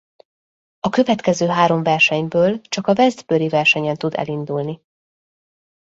A 0.79 0.89
következő 0.89 1.47
három 1.47 1.83
versenyből 1.83 2.61
csak 2.61 2.87
a 2.87 2.93
Westbury-i 2.97 3.47
versenyen 3.49 3.95
tud 3.97 4.13
elindulni. 4.15 4.81